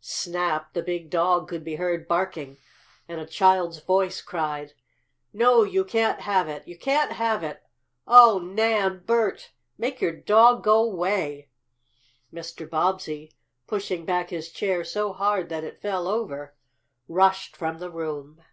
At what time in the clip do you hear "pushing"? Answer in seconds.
13.66-14.04